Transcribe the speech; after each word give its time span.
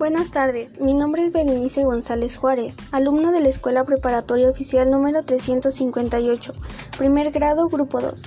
Buenas 0.00 0.30
tardes, 0.30 0.80
mi 0.80 0.94
nombre 0.94 1.24
es 1.24 1.30
Berenice 1.30 1.84
González 1.84 2.38
Juárez, 2.38 2.78
alumna 2.90 3.32
de 3.32 3.40
la 3.40 3.50
Escuela 3.50 3.84
Preparatoria 3.84 4.48
Oficial 4.48 4.90
número 4.90 5.24
358, 5.24 6.54
primer 6.96 7.30
grado, 7.32 7.68
grupo 7.68 8.00
2. 8.00 8.22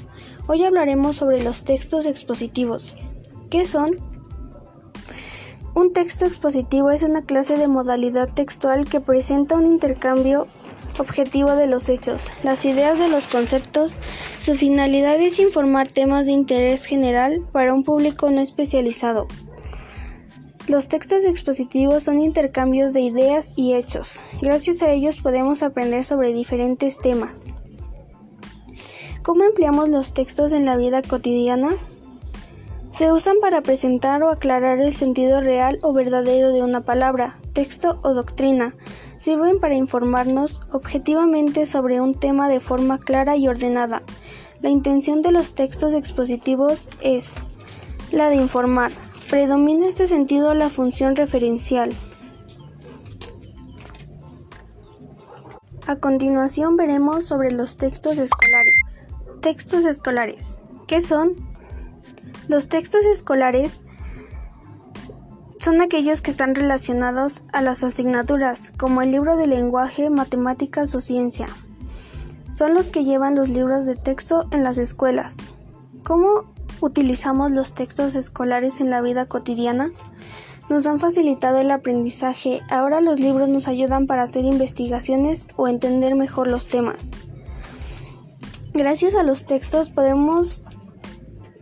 Hoy 0.45 0.63
hablaremos 0.65 1.15
sobre 1.15 1.43
los 1.43 1.63
textos 1.63 2.05
expositivos. 2.05 2.93
¿Qué 3.49 3.65
son? 3.65 3.97
Un 5.73 5.93
texto 5.93 6.27
expositivo 6.27 6.91
es 6.91 7.01
una 7.01 7.23
clase 7.23 7.57
de 7.57 7.67
modalidad 7.67 8.31
textual 8.31 8.85
que 8.85 9.01
presenta 9.01 9.55
un 9.55 9.65
intercambio 9.65 10.47
objetivo 10.99 11.55
de 11.55 11.65
los 11.65 11.89
hechos, 11.89 12.29
las 12.43 12.65
ideas 12.65 12.99
de 12.99 13.07
los 13.07 13.27
conceptos. 13.27 13.95
Su 14.39 14.53
finalidad 14.53 15.19
es 15.19 15.39
informar 15.39 15.91
temas 15.91 16.27
de 16.27 16.33
interés 16.33 16.85
general 16.85 17.43
para 17.51 17.73
un 17.73 17.83
público 17.83 18.29
no 18.29 18.41
especializado. 18.41 19.25
Los 20.67 20.87
textos 20.87 21.25
expositivos 21.25 22.03
son 22.03 22.19
intercambios 22.19 22.93
de 22.93 23.01
ideas 23.01 23.51
y 23.57 23.73
hechos. 23.73 24.21
Gracias 24.41 24.81
a 24.81 24.91
ellos 24.91 25.17
podemos 25.17 25.61
aprender 25.61 26.05
sobre 26.05 26.31
diferentes 26.31 26.97
temas. 26.99 27.53
¿Cómo 29.23 29.43
empleamos 29.43 29.89
los 29.89 30.13
textos 30.13 30.53
en 30.53 30.65
la 30.65 30.77
vida 30.77 31.01
cotidiana? 31.01 31.71
Se 32.91 33.11
usan 33.11 33.35
para 33.41 33.61
presentar 33.61 34.23
o 34.23 34.29
aclarar 34.29 34.79
el 34.79 34.95
sentido 34.95 35.41
real 35.41 35.79
o 35.81 35.91
verdadero 35.91 36.53
de 36.53 36.63
una 36.63 36.85
palabra, 36.85 37.39
texto 37.51 37.99
o 38.01 38.13
doctrina. 38.13 38.73
Sirven 39.17 39.59
para 39.59 39.75
informarnos 39.75 40.61
objetivamente 40.71 41.65
sobre 41.65 41.99
un 41.99 42.15
tema 42.15 42.47
de 42.47 42.61
forma 42.61 42.99
clara 42.99 43.35
y 43.35 43.49
ordenada. 43.49 44.01
La 44.61 44.69
intención 44.69 45.21
de 45.21 45.33
los 45.33 45.55
textos 45.55 45.93
expositivos 45.93 46.87
es 47.01 47.33
la 48.11 48.29
de 48.29 48.35
informar, 48.35 48.91
Predomina 49.29 49.87
este 49.87 50.07
sentido 50.07 50.53
la 50.53 50.69
función 50.69 51.15
referencial. 51.15 51.91
A 55.87 55.97
continuación 55.97 56.75
veremos 56.75 57.25
sobre 57.25 57.51
los 57.51 57.77
textos 57.77 58.17
escolares. 58.19 58.75
Textos 59.41 59.85
escolares. 59.85 60.59
¿Qué 60.87 61.01
son? 61.01 61.35
Los 62.47 62.69
textos 62.69 63.03
escolares 63.05 63.83
son 65.59 65.81
aquellos 65.81 66.21
que 66.21 66.31
están 66.31 66.55
relacionados 66.55 67.41
a 67.53 67.61
las 67.61 67.83
asignaturas, 67.83 68.71
como 68.77 69.01
el 69.01 69.11
libro 69.11 69.37
de 69.37 69.47
lenguaje, 69.47 70.09
matemáticas 70.09 70.93
o 70.93 70.99
ciencia. 70.99 71.47
Son 72.51 72.73
los 72.73 72.89
que 72.89 73.03
llevan 73.03 73.35
los 73.35 73.49
libros 73.49 73.85
de 73.85 73.95
texto 73.95 74.45
en 74.51 74.63
las 74.63 74.77
escuelas. 74.77 75.37
¿Cómo 76.03 76.52
utilizamos 76.83 77.51
los 77.51 77.73
textos 77.73 78.15
escolares 78.15 78.81
en 78.81 78.89
la 78.89 79.01
vida 79.01 79.25
cotidiana? 79.25 79.91
Nos 80.69 80.85
han 80.85 80.99
facilitado 80.99 81.59
el 81.59 81.71
aprendizaje, 81.71 82.61
ahora 82.69 82.99
los 82.99 83.19
libros 83.19 83.47
nos 83.47 83.67
ayudan 83.67 84.05
para 84.05 84.23
hacer 84.23 84.43
investigaciones 84.43 85.47
o 85.55 85.67
entender 85.67 86.15
mejor 86.15 86.47
los 86.47 86.67
temas. 86.67 87.11
Gracias 88.73 89.15
a 89.15 89.23
los 89.23 89.45
textos 89.45 89.89
podemos 89.89 90.65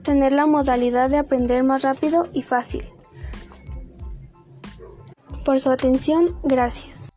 tener 0.04 0.32
la 0.32 0.48
modalidad 0.48 1.10
de 1.10 1.18
aprender 1.18 1.64
más 1.64 1.84
rápido 1.84 2.28
y 2.34 2.42
fácil. 2.42 2.84
Por 5.46 5.60
su 5.60 5.72
atención, 5.72 6.38
gracias. 6.44 7.11